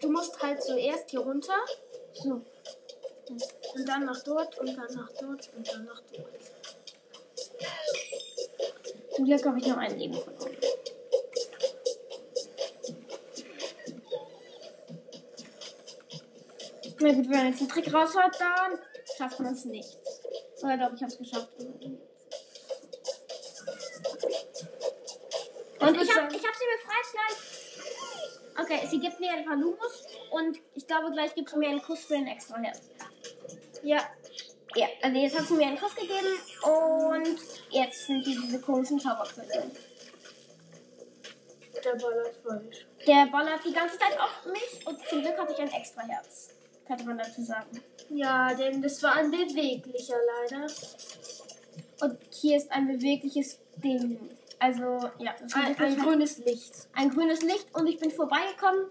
Du 0.00 0.10
musst 0.10 0.40
halt 0.40 0.62
zuerst 0.62 1.10
hier 1.10 1.20
runter 1.20 1.54
So, 2.14 2.42
und 3.74 3.88
dann 3.88 4.04
nach 4.04 4.22
dort 4.22 4.58
und 4.58 4.76
dann 4.76 4.94
nach 4.94 5.10
dort 5.20 5.50
und 5.56 5.68
dann 5.68 5.84
nach 5.84 6.02
dort. 6.12 6.40
zum 9.16 9.24
Glück 9.24 9.44
habe 9.44 9.58
ich 9.58 9.66
noch 9.66 9.76
ein 9.78 9.98
Leben 9.98 10.14
verloren. 10.14 10.37
Na 17.00 17.12
gut, 17.12 17.28
wenn 17.28 17.36
man 17.36 17.48
jetzt 17.48 17.60
einen 17.60 17.68
Trick 17.68 17.92
raushaut, 17.92 18.40
dann 18.40 18.78
schafft 19.16 19.40
man 19.40 19.52
es 19.52 19.64
nicht. 19.64 19.98
Oder 20.62 20.76
doch, 20.76 20.92
ich 20.94 21.02
habe 21.02 21.12
es 21.12 21.18
geschafft. 21.18 21.48
Und 21.58 21.80
würd 25.80 26.02
ich 26.02 26.16
habe 26.16 26.34
ich 26.34 26.44
hab 26.44 26.54
sie 26.56 26.64
befreit 26.74 27.06
gleich. 27.12 27.36
Okay, 28.60 28.80
sie 28.90 28.98
gibt 28.98 29.20
mir 29.20 29.30
ein 29.32 29.44
paar 29.44 29.56
Lumos 29.56 30.04
und 30.32 30.58
ich 30.74 30.84
glaube, 30.86 31.12
gleich 31.12 31.32
gibt 31.34 31.50
sie 31.50 31.56
mir 31.56 31.68
einen 31.68 31.82
Kuss 31.82 32.04
für 32.04 32.16
ein 32.16 32.26
extra 32.26 32.58
Herz. 32.58 32.80
Ja, 33.84 34.00
Ja, 34.74 34.88
also 35.02 35.18
jetzt 35.18 35.38
hat 35.38 35.46
sie 35.46 35.54
mir 35.54 35.66
einen 35.66 35.78
Kuss 35.78 35.94
gegeben 35.94 36.34
und 36.62 37.38
jetzt 37.70 38.06
sind 38.06 38.24
hier 38.24 38.40
diese 38.40 38.60
komischen 38.60 38.98
Zauberkröten. 38.98 39.70
Der 41.84 41.94
ballert 41.94 42.36
falsch. 42.44 42.86
Der 43.06 43.26
ballert 43.26 43.60
die 43.64 43.72
ganze 43.72 43.96
Zeit 43.98 44.18
auf 44.18 44.44
mich 44.52 44.84
und 44.86 44.98
zum 45.08 45.22
Glück 45.22 45.38
hatte 45.38 45.52
ich 45.52 45.60
ein 45.60 45.70
extra 45.72 46.02
Herz. 46.02 46.48
Könnte 46.88 47.04
man 47.04 47.18
dazu 47.18 47.42
sagen. 47.42 47.68
Ja, 48.08 48.54
denn 48.54 48.80
das 48.80 49.02
war 49.02 49.14
ein 49.16 49.30
beweglicher 49.30 50.16
leider. 50.40 50.66
Und 52.00 52.18
hier 52.32 52.56
ist 52.56 52.72
ein 52.72 52.88
bewegliches 52.88 53.58
Ding. 53.76 54.18
Also, 54.58 55.10
ja, 55.18 55.34
Ein, 55.54 55.78
ein 55.78 55.98
grünes 55.98 56.38
Licht. 56.38 56.88
ein 56.94 57.10
grünes 57.10 57.42
Licht 57.42 57.66
und 57.74 57.86
ich 57.86 57.98
bin 57.98 58.10
vorbeigekommen. 58.10 58.86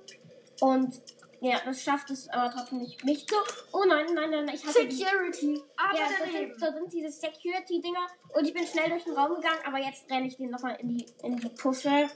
Und 0.61 1.01
ja, 1.41 1.59
das 1.65 1.81
schafft 1.81 2.09
es 2.11 2.29
aber 2.29 2.51
trotzdem 2.53 2.79
nicht, 2.79 3.03
mich 3.03 3.27
zu. 3.27 3.35
Oh 3.73 3.83
nein, 3.87 4.05
nein, 4.13 4.29
nein, 4.29 4.49
ich 4.53 4.63
hatte 4.63 4.89
Security. 4.89 5.61
Aber 5.75 5.97
ja, 5.97 6.05
da 6.19 6.31
sind, 6.31 6.61
da 6.61 6.71
sind 6.73 6.93
diese 6.93 7.11
Security-Dinger 7.11 8.07
und 8.35 8.45
ich 8.45 8.53
bin 8.53 8.65
schnell 8.65 8.89
durch 8.89 9.03
den 9.03 9.13
Raum 9.13 9.35
gegangen, 9.35 9.59
aber 9.65 9.79
jetzt 9.79 10.09
renne 10.09 10.27
ich 10.27 10.37
den 10.37 10.51
nochmal 10.51 10.77
in 10.79 10.89
die, 10.97 11.05
in 11.23 11.37
die 11.37 11.49
Puschel. 11.49 12.07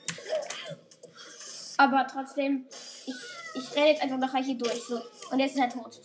Aber 1.78 2.08
trotzdem, 2.08 2.68
ich, 3.06 3.16
ich 3.54 3.76
renne 3.76 3.90
jetzt 3.90 4.02
einfach 4.02 4.18
nachher 4.18 4.44
hier 4.44 4.56
durch. 4.56 4.84
So. 4.84 5.02
Und 5.32 5.40
jetzt 5.40 5.56
ist 5.56 5.62
er 5.62 5.70
tot. 5.70 6.00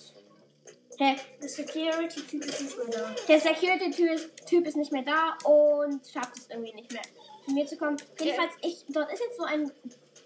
Hä? 0.99 1.17
Der 1.43 1.49
Security-Typ 1.49 2.45
ist 2.45 2.61
nicht 2.63 2.79
mehr 2.79 2.87
da. 2.89 3.15
Der 3.29 3.41
Security-Typ 3.41 4.67
ist, 4.67 4.77
nicht 4.77 4.93
mehr 4.93 5.03
da 5.03 5.37
und 5.45 6.07
schafft 6.07 6.39
es 6.39 6.49
irgendwie 6.49 6.73
nicht 6.73 6.91
mehr, 6.91 7.03
zu 7.45 7.53
mir 7.53 7.67
zu 7.67 7.77
kommen. 7.77 7.99
Jedenfalls, 8.19 8.53
ich, 8.63 8.85
dort 8.89 9.13
ist 9.13 9.21
jetzt 9.21 9.37
so 9.37 9.45
ein 9.45 9.65
Ding, 9.65 9.73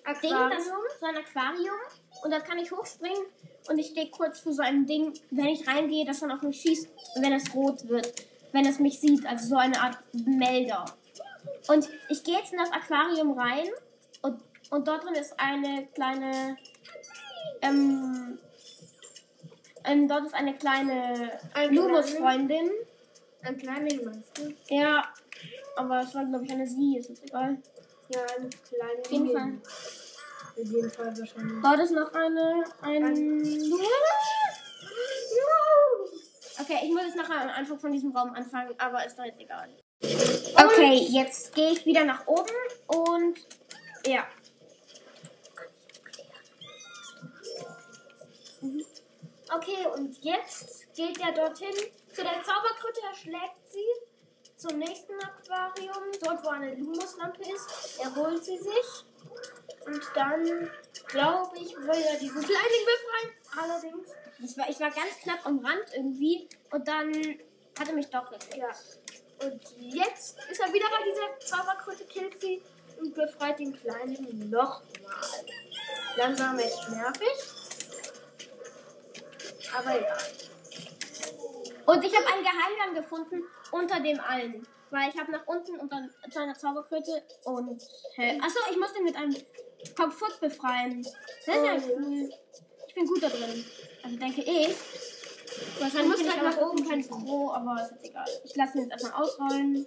das, 0.04 0.24
Aquarium. 0.24 0.62
so 1.00 1.06
ein 1.06 1.16
Aquarium 1.16 1.76
und 2.22 2.30
da 2.30 2.40
kann 2.40 2.58
ich 2.58 2.70
hochspringen 2.70 3.22
und 3.68 3.78
ich 3.78 3.88
stehe 3.88 4.10
kurz 4.10 4.40
vor 4.40 4.52
so 4.52 4.62
einem 4.62 4.86
Ding, 4.86 5.12
wenn 5.30 5.46
ich 5.46 5.66
reingehe, 5.66 6.04
das 6.04 6.20
dann 6.20 6.30
auf 6.30 6.42
mich 6.42 6.60
schießt, 6.60 6.88
wenn 7.16 7.32
es 7.32 7.54
rot 7.54 7.88
wird, 7.88 8.12
wenn 8.52 8.66
es 8.66 8.78
mich 8.78 9.00
sieht, 9.00 9.26
also 9.26 9.48
so 9.48 9.56
eine 9.56 9.80
Art 9.80 9.98
Melder. 10.12 10.84
Und 11.68 11.88
ich 12.08 12.24
gehe 12.24 12.38
jetzt 12.38 12.52
in 12.52 12.58
das 12.58 12.72
Aquarium 12.72 13.38
rein 13.38 13.68
und, 14.22 14.40
und 14.70 14.88
dort 14.88 15.04
drin 15.04 15.14
ist 15.14 15.38
eine 15.38 15.86
kleine, 15.94 16.56
ähm, 17.62 18.38
ähm, 19.85 20.09
dort 20.09 20.26
ist 20.26 20.35
eine 20.35 20.54
kleine 20.56 21.38
Ein 21.54 21.75
Lumus-Freundin. 21.75 22.70
Ein 23.42 23.56
kleiner 23.56 23.88
meinst 24.04 24.38
du? 24.38 24.52
Ja, 24.68 25.04
aber 25.76 26.00
es 26.00 26.14
war 26.14 26.25
glaube 26.26 26.44
ich 26.44 26.52
eine 26.52 26.66
Sie, 26.66 26.99
ist 26.99 27.11
das 27.11 27.23
egal. 27.23 27.59
Ja, 28.09 28.20
ein 28.37 28.50
kleiner 28.50 29.00
Auf 29.00 29.11
jeden 29.11 29.32
Fall. 29.32 29.52
In 30.56 30.73
jedem 30.73 30.90
Fall 30.90 31.18
wahrscheinlich. 31.18 31.62
Dort 31.62 31.78
ist 31.80 31.92
noch 31.92 32.12
eine, 32.12 32.64
ein 32.82 33.38
Lumus. 33.44 33.88
Okay, 36.61 36.80
ich 36.85 36.90
muss 36.90 37.02
jetzt 37.04 37.16
nachher 37.16 37.40
am 37.40 37.49
Anfang 37.49 37.78
von 37.78 37.92
diesem 37.92 38.14
Raum 38.14 38.35
anfangen, 38.35 38.75
aber 38.76 39.06
ist 39.06 39.18
doch 39.18 39.25
jetzt 39.25 39.40
egal. 39.40 39.68
Okay, 40.02 41.06
jetzt 41.09 41.54
gehe 41.54 41.70
ich 41.70 41.87
wieder 41.87 42.04
nach 42.04 42.26
oben 42.26 42.50
und 42.87 43.38
ja. 44.06 44.26
Okay, 48.62 49.86
und 49.94 50.16
jetzt 50.22 50.94
geht 50.94 51.18
er 51.20 51.32
dorthin 51.32 51.74
zu 52.14 52.22
der 52.22 52.42
Zauberkröte, 52.44 53.00
er 53.08 53.14
schlägt 53.14 53.68
sie 53.70 53.86
zum 54.56 54.78
nächsten 54.78 55.14
Aquarium, 55.14 56.04
dort 56.22 56.44
wo 56.44 56.48
eine 56.48 56.74
Lumuslampe 56.74 57.42
ist. 57.42 57.98
Er 58.00 58.14
holt 58.14 58.44
sie 58.44 58.58
sich 58.58 59.04
und 59.86 60.02
dann, 60.14 60.70
glaube 61.08 61.56
ich, 61.58 61.76
will 61.76 62.04
er 62.10 62.18
diesen 62.18 62.42
Kleinen 62.42 62.84
befreien. 62.84 63.30
Allerdings, 63.56 64.08
Ich 64.38 64.56
war, 64.56 64.68
ich 64.68 64.78
war 64.78 64.90
ganz 64.90 65.18
knapp 65.22 65.44
am 65.46 65.58
Rand 65.64 65.84
irgendwie 65.96 66.48
und 66.70 66.86
dann 66.86 67.12
hat 67.78 67.88
er 67.88 67.94
mich 67.94 68.08
doch 68.08 68.30
gekriegt. 68.30 68.56
ja. 68.56 68.68
Und 69.42 69.62
jetzt 69.78 70.38
ist 70.50 70.60
er 70.60 70.72
wieder 70.72 70.86
bei 70.90 71.02
dieser 71.10 71.38
Zauberkröte, 71.40 72.04
killt 72.04 72.38
sie 72.40 72.62
und 73.00 73.14
befreit 73.14 73.58
den 73.58 73.72
Kleinen 73.72 74.50
nochmal. 74.50 74.82
Langsam 76.16 76.58
echt 76.58 76.90
nervig. 76.90 77.59
Aber 79.76 80.00
ja. 80.00 80.16
Und 81.86 82.04
ich 82.04 82.16
habe 82.16 82.26
einen 82.26 82.42
Geheimgang 82.42 82.94
gefunden 82.94 83.42
unter 83.72 84.00
dem 84.00 84.20
allen. 84.20 84.66
Weil 84.90 85.10
ich 85.10 85.20
habe 85.20 85.30
nach 85.30 85.46
unten 85.46 85.78
unter 85.78 86.08
zu 86.30 86.40
einer 86.40 86.54
Zauberkröte 86.58 87.22
und. 87.44 87.80
Hä? 88.14 88.40
Achso, 88.42 88.58
ich 88.70 88.76
muss 88.76 88.92
den 88.92 89.04
mit 89.04 89.16
einem 89.16 89.36
Kopffoot 89.96 90.40
befreien. 90.40 91.02
Das 91.46 91.56
ist 91.56 91.64
ja 91.64 91.76
cool. 91.96 92.30
Ich 92.88 92.94
bin 92.94 93.06
gut 93.06 93.22
da 93.22 93.28
drin. 93.28 93.64
Also 94.02 94.16
denke 94.16 94.42
ich. 94.42 94.76
Wahrscheinlich 95.78 96.08
musst 96.08 96.22
bin 96.22 96.26
ich 96.26 96.40
halt 96.40 96.56
nach 96.56 96.66
oben 96.66 96.88
kein. 96.88 97.08
Pro, 97.08 97.50
aber 97.52 97.82
ist 97.82 97.92
jetzt 97.92 98.04
egal. 98.04 98.26
Ich 98.44 98.56
lasse 98.56 98.78
ihn 98.78 98.82
jetzt 98.84 98.92
erstmal 98.92 99.22
ausrollen. 99.22 99.86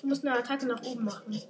Du 0.00 0.06
musst 0.06 0.26
eine 0.26 0.38
Attacke 0.38 0.66
nach 0.66 0.82
oben 0.84 1.04
machen. 1.04 1.42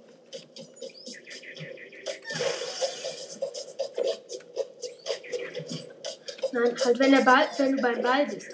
Nein, 6.51 6.75
halt 6.83 6.99
wenn 6.99 7.11
der 7.11 7.21
Ball, 7.21 7.47
wenn 7.57 7.75
du 7.75 7.81
beim 7.81 8.01
Ball 8.01 8.25
bist. 8.25 8.47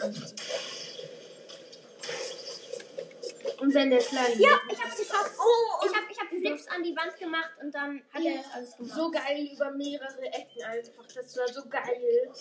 Und 3.59 3.73
wenn 3.73 3.89
der 3.89 3.99
kleine. 3.99 4.35
Ja, 4.35 4.59
ich 4.69 4.83
hab's 4.83 4.97
geschafft. 4.97 5.31
Oh, 5.39 5.85
ich 5.85 5.95
hab, 5.95 6.09
ich 6.09 6.19
hab 6.19 6.27
Flips 6.27 6.67
an 6.67 6.83
die 6.83 6.95
Wand 6.95 7.17
gemacht 7.17 7.51
und 7.61 7.73
dann 7.73 8.01
hat 8.13 8.23
er 8.23 8.37
das 8.37 8.51
alles 8.53 8.77
gemacht. 8.77 8.95
So 8.95 9.11
geil 9.11 9.49
über 9.53 9.71
mehrere 9.71 10.25
Ecken 10.25 10.63
einfach. 10.63 11.05
Das 11.13 11.37
war 11.37 11.47
so 11.47 11.61
geil. 11.69 12.31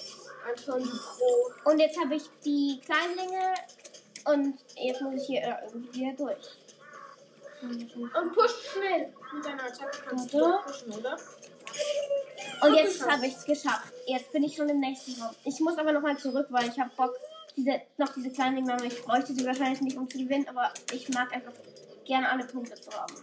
Anton 0.46 0.82
Pro. 0.82 1.70
Und 1.70 1.78
jetzt 1.78 1.98
habe 1.98 2.16
ich 2.16 2.24
die 2.44 2.80
Kleinlinge 2.84 3.54
und 4.24 4.58
jetzt 4.76 5.00
muss 5.00 5.22
ich 5.22 5.26
hier 5.26 5.42
äh, 5.42 5.54
irgendwie 5.66 6.00
wieder 6.00 6.12
durch. 6.12 6.48
Und 7.62 8.34
push 8.34 8.72
schnell. 8.72 9.12
Mit 9.32 9.44
deiner 9.44 9.64
Attacke 9.64 9.98
kannst 10.06 10.34
du 10.34 10.58
pushen, 10.66 10.92
oder? 10.92 11.16
Und 12.60 12.74
jetzt 12.74 13.08
habe 13.08 13.26
ich 13.26 13.34
es 13.34 13.44
geschafft. 13.44 13.93
Jetzt 14.06 14.32
bin 14.32 14.42
ich 14.42 14.54
schon 14.56 14.68
im 14.68 14.80
nächsten 14.80 15.20
Raum. 15.20 15.34
Ich 15.44 15.60
muss 15.60 15.78
aber 15.78 15.92
nochmal 15.92 16.16
zurück, 16.18 16.46
weil 16.50 16.68
ich 16.68 16.78
habe 16.78 16.90
Bock, 16.96 17.14
diese, 17.56 17.80
noch 17.96 18.12
diese 18.14 18.30
kleinen 18.30 18.56
Dinge, 18.56 18.74
aber 18.74 18.84
ich 18.84 19.02
bräuchte 19.02 19.32
sie 19.32 19.46
wahrscheinlich 19.46 19.80
nicht, 19.80 19.96
um 19.96 20.08
zu 20.08 20.18
gewinnen, 20.18 20.46
aber 20.48 20.72
ich 20.92 21.08
mag 21.10 21.32
einfach 21.32 21.52
gerne 22.04 22.30
alle 22.30 22.44
Punkte 22.44 22.74
zu 22.74 22.90
haben. 22.90 23.14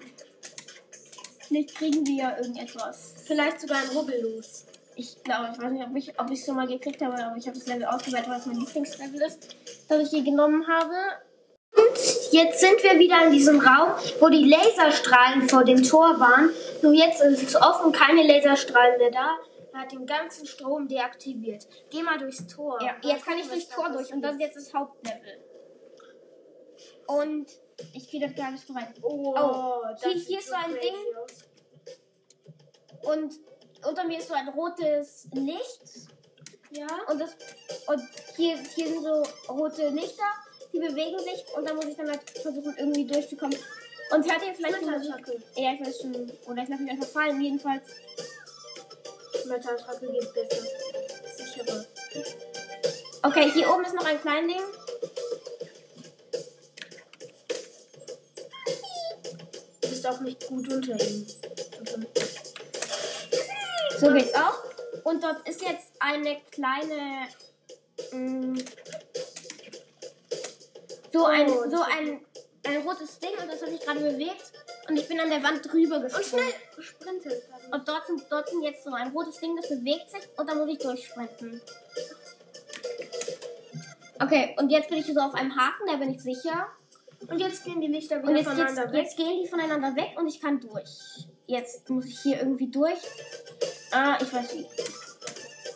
Vielleicht 1.47 1.75
kriegen 1.75 2.05
wir 2.05 2.15
ja 2.15 2.37
irgendetwas. 2.37 3.13
Vielleicht 3.25 3.59
sogar 3.61 3.77
ein 3.77 3.89
Rubbellos. 3.89 4.65
Ich 4.95 5.21
glaube, 5.23 5.49
ich 5.53 5.61
weiß 5.61 5.71
nicht, 5.71 5.85
ob 5.85 5.95
ich 5.95 6.19
ob 6.19 6.31
ich 6.31 6.43
schon 6.43 6.55
mal 6.55 6.67
gekriegt 6.67 7.01
habe, 7.01 7.13
aber 7.13 7.35
ich 7.37 7.47
habe 7.47 7.57
das 7.57 7.67
Level 7.67 7.85
ausgewählt, 7.85 8.27
weil 8.27 8.39
es 8.39 8.45
mein 8.45 8.57
Lieblingslevel 8.57 9.21
ist, 9.21 9.55
das 9.87 9.99
ich 10.03 10.09
hier 10.09 10.23
genommen 10.23 10.67
habe. 10.67 10.95
Und 11.75 11.97
jetzt 12.31 12.59
sind 12.59 12.83
wir 12.83 12.99
wieder 12.99 13.25
in 13.25 13.31
diesem 13.31 13.59
Raum, 13.59 13.91
wo 14.19 14.29
die 14.29 14.45
Laserstrahlen 14.45 15.47
vor 15.47 15.63
dem 15.63 15.83
Tor 15.83 16.19
waren. 16.19 16.49
Nur 16.81 16.93
jetzt 16.93 17.21
ist 17.21 17.43
es 17.43 17.55
offen, 17.55 17.91
keine 17.91 18.23
Laserstrahlen 18.23 18.97
mehr 18.97 19.11
da. 19.11 19.37
Er 19.73 19.79
hat 19.81 19.91
den 19.91 20.05
ganzen 20.05 20.45
Strom 20.45 20.87
deaktiviert. 20.87 21.67
Geh 21.89 22.03
mal 22.03 22.17
durchs 22.17 22.45
Tor. 22.47 22.81
Ja, 22.81 22.95
jetzt 23.03 23.25
kann 23.25 23.37
ich 23.37 23.47
durchs 23.47 23.69
Tor 23.69 23.89
durch 23.89 24.11
und 24.13 24.21
das 24.21 24.33
ist 24.35 24.41
jetzt 24.41 24.57
das 24.57 24.73
Hauptlevel. 24.73 25.43
Und 27.07 27.47
ich 27.93 28.09
kriege 28.09 28.27
das 28.27 28.35
Geheimnis 28.35 28.65
bereit. 28.65 28.93
Oh, 29.01 29.33
Oh, 29.37 29.81
das 29.91 30.03
hier- 30.03 30.13
hier 30.21 30.39
ist 30.39 30.47
so 30.49 30.55
ein 30.55 30.73
Ding. 30.73 30.95
aus. 31.17 31.43
Und 33.03 33.33
unter 33.87 34.03
mir 34.05 34.19
ist 34.19 34.27
so 34.27 34.33
ein 34.33 34.49
rotes 34.49 35.27
Licht. 35.33 36.09
Ja. 36.71 36.87
Und, 37.09 37.19
das, 37.19 37.31
und 37.87 38.01
hier, 38.37 38.57
hier 38.57 38.87
sind 38.87 39.03
so 39.03 39.23
rote 39.51 39.89
Lichter, 39.89 40.23
die 40.71 40.79
bewegen 40.79 41.19
sich 41.19 41.43
und 41.55 41.67
da 41.67 41.73
muss 41.73 41.85
ich 41.85 41.97
dann 41.97 42.09
halt 42.09 42.29
versuchen, 42.29 42.73
irgendwie 42.77 43.05
durchzukommen. 43.05 43.57
Und 44.13 44.29
hört 44.31 44.45
ihr 44.45 44.53
vielleicht? 44.53 44.81
Mettattacke. 44.85 45.41
Ja, 45.55 45.73
ich 45.73 45.81
weiß 45.85 46.01
schon. 46.01 46.13
Oder 46.47 46.63
ich 46.63 46.69
lasse 46.69 46.81
mich 46.83 46.91
einfach 46.91 47.07
fallen. 47.07 47.41
Jedenfalls. 47.41 47.89
Mettattacke 49.45 50.11
geht 50.11 50.33
besser. 50.33 50.63
Sicherer. 51.35 51.85
Okay, 53.23 53.51
hier 53.51 53.69
oben 53.69 53.85
ist 53.85 53.93
noch 53.93 54.05
ein 54.05 54.19
Kleinding. 54.19 54.61
Du 59.81 59.89
bist 59.89 60.07
auch 60.07 60.19
nicht 60.21 60.47
gut 60.47 60.71
unter 60.71 60.93
ihm. 60.99 61.27
So 63.99 64.11
geht's 64.11 64.33
auch. 64.33 64.63
Und 65.03 65.23
dort 65.23 65.47
ist 65.47 65.61
jetzt 65.61 65.91
eine 65.99 66.41
kleine. 66.51 67.27
mm, 68.11 68.57
so 71.13 71.25
ein, 71.25 71.49
Oh, 71.49 71.69
so 71.69 71.81
ein, 71.81 72.25
ein 72.65 72.77
rotes 72.87 73.19
Ding 73.19 73.31
und 73.41 73.51
das 73.51 73.61
hat 73.61 73.69
sich 73.69 73.79
gerade 73.81 73.99
bewegt. 73.99 74.51
Und 74.91 74.97
ich 74.97 75.07
bin 75.07 75.21
an 75.21 75.29
der 75.29 75.41
Wand 75.41 75.65
drüber 75.71 75.95
Und 75.95 76.03
gesprungen. 76.03 76.43
schnell 76.43 76.83
sprintet. 76.83 77.43
Und 77.71 77.87
dort 77.87 78.07
sind, 78.07 78.25
dort 78.29 78.49
sind 78.49 78.61
jetzt 78.61 78.83
so 78.83 78.91
ein 78.91 79.07
rotes 79.11 79.37
Ding, 79.37 79.55
das 79.55 79.69
bewegt 79.69 80.11
sich 80.11 80.21
und 80.35 80.49
da 80.49 80.53
muss 80.53 80.67
ich 80.69 80.79
durchsprinten. 80.79 81.61
Okay, 84.19 84.53
und 84.59 84.69
jetzt 84.69 84.89
bin 84.89 84.97
ich 84.97 85.05
so 85.05 85.17
auf 85.21 85.33
einem 85.33 85.55
Haken, 85.55 85.87
da 85.87 85.95
bin 85.95 86.13
ich 86.13 86.21
sicher. 86.21 86.67
Und 87.25 87.39
jetzt 87.39 87.63
gehen 87.63 87.79
die 87.79 87.87
Lichter 87.87 88.17
wieder 88.21 88.31
Und 88.31 88.35
jetzt, 88.35 88.49
voneinander 88.49 88.81
jetzt, 88.83 88.91
weg. 88.91 89.03
jetzt 89.03 89.15
gehen 89.15 89.41
die 89.41 89.47
voneinander 89.47 89.95
weg 89.95 90.11
und 90.17 90.27
ich 90.27 90.41
kann 90.41 90.59
durch. 90.59 90.89
Jetzt 91.47 91.89
muss 91.89 92.05
ich 92.07 92.19
hier 92.19 92.39
irgendwie 92.39 92.67
durch. 92.67 92.99
Ah, 93.91 94.17
ich 94.21 94.33
weiß 94.33 94.55
wie. 94.55 94.65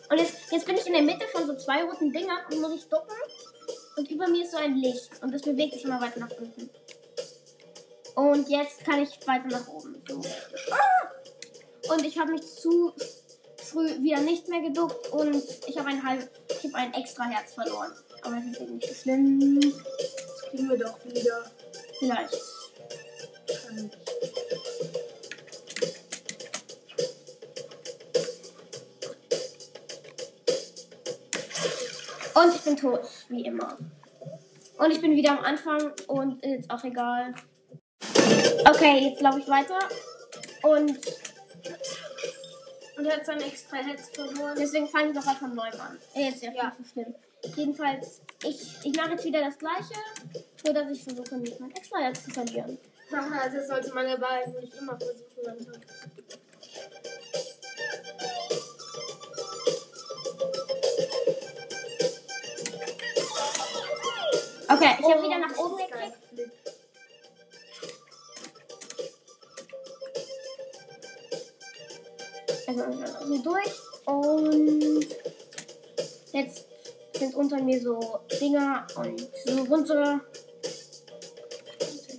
Und 0.09 0.17
jetzt, 0.19 0.51
jetzt 0.51 0.65
bin 0.65 0.75
ich 0.75 0.87
in 0.87 0.93
der 0.93 1.03
Mitte 1.03 1.25
von 1.27 1.47
so 1.47 1.55
zwei 1.55 1.85
roten 1.85 2.11
Dingern 2.11 2.39
und 2.51 2.59
muss 2.59 2.75
ich 2.75 2.89
ducken. 2.89 3.15
Und 3.95 4.11
über 4.11 4.27
mir 4.27 4.43
ist 4.43 4.51
so 4.51 4.57
ein 4.57 4.75
Licht 4.75 5.09
und 5.21 5.33
das 5.33 5.41
bewegt 5.41 5.73
sich 5.75 5.85
immer 5.85 6.01
weiter 6.01 6.19
nach 6.19 6.31
unten. 6.37 6.69
Und 8.15 8.49
jetzt 8.49 8.83
kann 8.85 9.01
ich 9.01 9.27
weiter 9.27 9.47
nach 9.47 9.67
oben. 9.67 10.01
Ah! 10.71 11.93
Und 11.93 12.05
ich 12.05 12.17
habe 12.17 12.31
mich 12.31 12.41
zu 12.41 12.93
früh 13.57 14.01
wieder 14.01 14.21
nicht 14.21 14.47
mehr 14.47 14.61
geduckt 14.61 15.09
und 15.11 15.43
ich 15.67 15.77
habe 15.77 15.89
ein 15.89 16.03
halb, 16.03 16.29
ich 16.49 16.63
habe 16.71 16.75
ein 16.75 16.93
extra 16.93 17.25
Herz 17.25 17.53
verloren. 17.53 17.91
Aber 18.21 18.35
das 18.35 18.61
ist 18.61 18.69
nicht 18.69 18.87
so 18.87 18.93
schlimm. 18.93 19.59
Das 19.59 20.41
kriegen 20.49 20.69
wir 20.69 20.77
doch 20.77 21.03
wieder. 21.05 21.51
Vielleicht. 21.99 22.33
Und 32.33 32.53
ich 32.53 32.61
bin 32.61 32.77
tot, 32.77 33.01
wie 33.29 33.45
immer. 33.45 33.77
Und 34.77 34.91
ich 34.91 34.99
bin 35.01 35.15
wieder 35.15 35.31
am 35.31 35.39
Anfang 35.39 35.91
und 36.07 36.43
ist 36.43 36.69
auch 36.69 36.83
egal. 36.83 37.33
Okay, 38.67 39.09
jetzt 39.09 39.21
laufe 39.21 39.39
ich 39.39 39.47
weiter. 39.47 39.77
Und 40.63 40.97
Und 42.97 43.05
er 43.05 43.17
hat 43.17 43.25
sein 43.25 43.41
extra 43.41 43.77
Herz 43.77 44.09
verloren. 44.13 44.55
deswegen 44.57 44.87
fange 44.87 45.09
ich 45.09 45.15
noch 45.15 45.27
einfach 45.27 45.47
neu 45.53 45.63
an. 45.69 45.99
Äh, 46.13 46.29
Jetzt 46.29 46.41
ja, 46.43 46.51
Ja. 46.53 46.63
nicht 46.65 46.77
so 46.77 46.93
schlimm. 46.93 47.15
Jedenfalls, 47.55 48.21
ich, 48.43 48.59
ich 48.83 48.95
mache 48.97 49.11
jetzt 49.11 49.25
wieder 49.25 49.41
das 49.41 49.57
gleiche, 49.57 49.93
nur 50.63 50.73
dass 50.73 50.89
ich 50.89 51.03
versuche, 51.03 51.35
nicht 51.37 51.59
mein 51.59 51.71
extra 51.71 51.99
Herz 51.99 52.23
zu 52.23 52.31
verlieren. 52.31 52.77
Haha, 53.11 53.49
das 53.49 53.67
sollte 53.67 53.93
man 53.93 54.07
dabei 54.07 54.45
nicht 54.59 54.73
immer 54.75 54.97
versuchen. 54.97 55.81
Okay, 64.67 64.95
ich 64.99 65.05
habe 65.05 65.19
Oh, 65.19 65.23
wieder 65.23 65.37
nach 65.39 65.44
sind 77.17 77.35
unter 77.35 77.61
mir 77.61 77.81
so 77.81 78.19
Dinger 78.39 78.85
und 78.95 79.27
so 79.45 79.63
runter. 79.63 80.21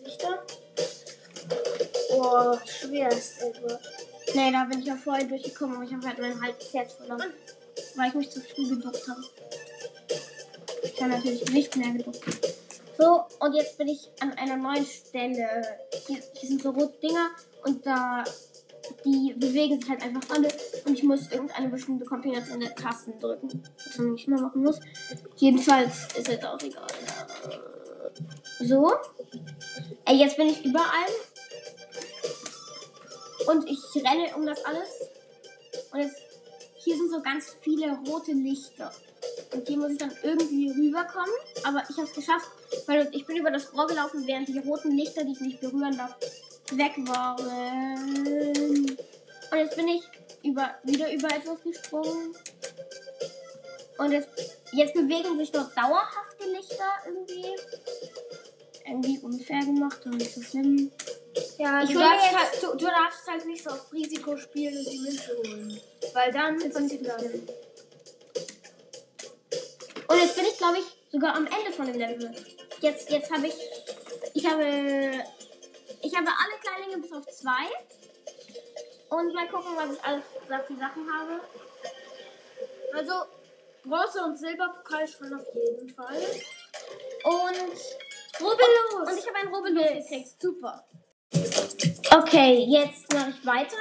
Lichter. 0.05 0.43
Oh, 2.11 2.57
schwer 2.65 3.09
ist 3.11 3.43
Edward. 3.43 3.81
Nee, 4.35 4.53
da 4.53 4.65
bin 4.65 4.81
ich 4.81 4.87
ja 4.87 4.97
vorher 4.97 5.27
durchgekommen, 5.27 5.77
aber 5.77 5.85
ich 5.85 5.93
habe 5.93 6.07
halt 6.07 6.19
mein 6.19 6.43
halbes 6.43 6.73
Herz 6.73 6.95
verloren. 6.95 7.33
Weil 7.95 8.09
ich 8.09 8.15
mich 8.15 8.31
zu 8.31 8.41
früh 8.41 8.69
geduckt 8.69 9.09
habe. 9.09 9.23
Ich 10.83 11.03
habe 11.03 11.13
natürlich 11.13 11.49
nicht 11.51 11.77
mehr 11.77 11.91
geduckt. 11.91 12.21
So, 12.99 13.25
und 13.41 13.55
jetzt 13.55 13.77
bin 13.77 13.89
ich 13.89 14.09
an 14.21 14.33
einer 14.33 14.57
neuen 14.57 14.87
Stelle. 14.87 15.79
Hier, 16.07 16.19
hier 16.33 16.49
sind 16.49 16.63
so 16.63 16.71
rote 16.71 16.99
Dinger 17.03 17.31
und 17.65 17.85
da 17.85 18.25
die 19.05 19.35
bewegen 19.35 19.81
sich 19.81 19.91
halt 19.91 20.03
einfach 20.03 20.23
alle 20.35 20.49
und 20.85 20.95
ich 20.95 21.03
muss 21.03 21.31
irgendeine 21.31 21.69
bestimmte 21.69 22.05
Kombination 22.05 22.61
der 22.61 22.75
Tasten 22.75 23.19
drücken. 23.19 23.63
Was 23.85 23.99
man 23.99 24.13
nicht 24.13 24.29
mehr 24.29 24.41
machen 24.41 24.63
muss. 24.63 24.81
Jedenfalls 25.37 26.09
ist 26.17 26.29
jetzt 26.29 26.45
auch 26.45 26.61
egal. 26.61 26.87
So. 28.61 28.93
Ey, 30.05 30.17
jetzt 30.17 30.37
bin 30.37 30.49
ich 30.49 30.65
überall. 30.65 31.11
Und 33.47 33.69
ich 33.69 33.79
renne 33.97 34.35
um 34.37 34.47
das 34.47 34.65
alles. 34.65 34.89
Und 35.93 36.01
jetzt, 36.01 36.17
hier 36.77 36.97
sind 36.97 37.11
so 37.11 37.21
ganz 37.21 37.57
viele 37.61 37.99
rote 38.09 38.33
Lichter. 38.33 38.93
Und 39.53 39.67
hier 39.69 39.77
muss 39.77 39.93
ich 39.93 39.99
dann 39.99 40.13
irgendwie 40.23 40.71
rüberkommen. 40.71 41.35
Aber 41.65 41.83
ich 41.89 41.97
habe 41.97 42.07
es 42.07 42.15
geschafft, 42.15 42.49
weil 42.87 43.09
ich 43.13 43.27
bin 43.27 43.37
über 43.37 43.51
das 43.51 43.73
Rohr 43.73 43.87
gelaufen, 43.87 44.27
während 44.27 44.49
die 44.49 44.59
roten 44.59 44.93
Lichter, 44.93 45.25
die 45.25 45.33
ich 45.33 45.41
nicht 45.41 45.61
berühren 45.61 45.97
darf, 45.97 46.17
weg 46.73 46.93
waren. 47.07 48.97
Und 49.51 49.59
jetzt 49.59 49.77
bin 49.77 49.89
ich 49.89 50.03
über, 50.43 50.75
wieder 50.85 51.13
über 51.13 51.29
etwas 51.29 51.63
gesprungen. 51.63 52.35
Und 53.99 54.13
jetzt, 54.13 54.29
jetzt 54.73 54.95
bewegen 54.95 55.39
sich 55.39 55.51
dort 55.53 55.77
dauerhaft 55.77 56.37
die 56.45 56.51
Lichter 56.51 56.93
irgendwie. 57.07 57.55
Irgendwie 58.89 59.19
unfair 59.19 59.61
gemacht, 59.61 59.99
aber 60.05 60.15
nicht 60.17 60.33
so 60.35 60.43
schlimm. 60.43 60.93
Ja, 61.59 61.83
Ich 61.83 61.91
du 61.91 61.99
darfst, 61.99 62.27
jetzt- 62.31 62.37
halt, 62.39 62.63
du, 62.63 62.77
du 62.77 62.85
darfst 62.87 63.27
halt 63.27 63.45
nicht 63.47 63.65
so 63.65 63.71
auf 63.71 63.93
Risiko 63.93 64.37
spielen 64.37 64.77
und 64.79 64.89
die 64.93 64.99
Münze 65.01 65.37
holen. 65.39 65.81
Weil 66.13 66.33
dann 66.33 66.59
passiert 66.71 67.05
das. 67.07 67.23
Und 70.09 70.23
jetzt 70.23 70.37
bin 70.37 70.45
ich, 70.45 70.57
glaube 70.57 70.79
ich, 70.79 70.85
sogar 71.11 71.35
am 71.35 71.47
Ende 71.47 71.73
von 71.77 71.87
dem 71.87 71.97
Level. 71.99 72.31
Jetzt, 72.81 73.11
jetzt 73.11 73.31
habe 73.33 73.47
ich. 73.49 73.55
Ich 74.35 74.47
habe. 74.49 75.25
Ich 76.07 76.15
habe 76.17 76.29
alle 76.29 76.57
Kleinlinge 76.61 77.03
bis 77.03 77.13
auf 77.13 77.27
zwei. 77.27 77.67
Und 79.09 79.35
mal 79.35 79.49
gucken, 79.49 79.73
was 79.75 79.97
ich 79.97 80.05
alles 80.05 80.25
für 80.47 80.77
Sachen 80.77 81.09
habe. 81.13 81.41
Also, 82.95 83.13
Bronze 83.83 84.23
und 84.23 84.39
Silberpokal 84.39 85.09
schon 85.09 85.35
auf 85.35 85.47
jeden 85.53 85.89
Fall. 85.91 86.23
Und. 87.25 87.77
Rubbellos! 88.39 89.09
Und 89.09 89.19
ich 89.19 89.27
habe 89.27 89.39
einen 89.39 89.53
Rubbellos 89.53 90.09
gekriegt. 90.09 90.41
Super. 90.41 90.87
Okay, 92.15 92.65
jetzt 92.69 93.13
mache 93.13 93.31
ich 93.31 93.45
weiter. 93.45 93.77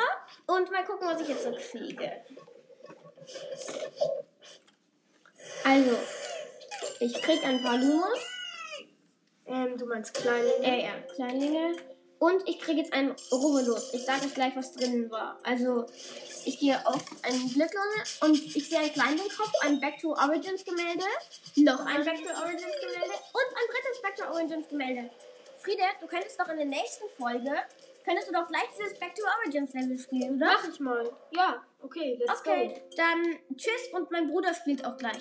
Und 0.47 0.71
mal 0.71 0.83
gucken, 0.83 1.07
was 1.07 1.21
ich 1.21 1.27
jetzt 1.27 1.43
so 1.43 1.51
kriege. 1.51 2.23
Also, 5.63 5.97
ich 7.01 7.21
krieg 7.21 7.45
ein 7.45 7.61
paar 7.61 7.77
Lumos. 7.77 8.19
ähm, 9.45 9.77
du 9.77 9.85
meinst 9.85 10.15
kleine. 10.15 10.49
Äh, 10.63 10.85
ja, 10.85 11.01
Kleinlinge. 11.13 11.75
Und 12.19 12.47
ich 12.47 12.59
kriege 12.59 12.79
jetzt 12.79 12.93
einen 12.93 13.15
Rubbellos. 13.31 13.93
Ich 13.93 14.05
sage 14.05 14.23
jetzt 14.23 14.35
gleich, 14.35 14.55
was 14.55 14.73
drinnen 14.73 15.11
war. 15.11 15.37
Also, 15.43 15.85
ich 16.45 16.59
gehe 16.59 16.75
auf 16.87 17.03
einen 17.23 17.51
Glückel 17.51 17.81
und 18.21 18.55
ich 18.55 18.69
sehe 18.69 18.79
einen 18.79 18.93
Kleinlingkopf, 18.93 19.51
ein 19.63 19.79
Back 19.79 19.99
to 19.99 20.11
Origins 20.13 20.63
Gemälde, 20.63 21.03
noch 21.57 21.79
ein 21.85 22.05
Back 22.05 22.23
to 22.23 22.29
Origins 22.41 22.75
Gemälde 22.81 23.13
und 23.33 23.47
ein 23.57 23.67
drittes 23.69 24.01
Back 24.01 24.15
to 24.15 24.23
Origins 24.31 24.67
Gemälde. 24.69 25.09
Friede, 25.59 25.83
du 25.99 26.07
könntest 26.07 26.39
doch 26.39 26.47
in 26.49 26.57
der 26.57 26.65
nächsten 26.65 27.05
Folge, 27.17 27.51
könntest 28.05 28.29
du 28.29 28.33
doch 28.33 28.47
gleich 28.47 28.69
dieses 28.77 28.97
Back 28.99 29.15
to 29.15 29.23
Origins 29.39 29.73
Level 29.73 29.97
spielen, 29.97 30.35
oder? 30.35 30.45
Mach 30.45 30.69
ich 30.69 30.79
mal. 30.79 31.11
Ja, 31.31 31.63
okay, 31.81 32.17
let's 32.19 32.39
Okay, 32.39 32.81
dann 32.95 33.39
tschüss 33.57 33.89
und 33.93 34.09
mein 34.11 34.29
Bruder 34.29 34.53
spielt 34.53 34.85
auch 34.85 34.95
gleich. 34.95 35.17